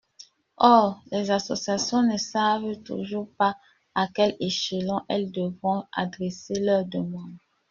Or 0.57 1.03
les 1.11 1.29
associations 1.29 2.01
ne 2.01 2.17
savent 2.17 2.81
toujours 2.81 3.29
pas 3.37 3.55
à 3.93 4.07
quel 4.11 4.35
échelon 4.39 5.01
elles 5.07 5.31
devront 5.31 5.83
adresser 5.91 6.55
leurs 6.55 6.85
demandes. 6.85 7.37